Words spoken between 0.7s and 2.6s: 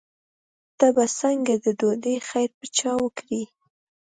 ته به څنګه د ډوډۍ خیر